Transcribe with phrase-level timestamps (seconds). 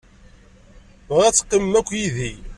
[1.07, 2.31] Bɣiɣ ad teqqimem akk yid-i.